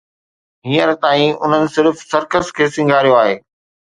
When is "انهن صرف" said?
1.47-1.99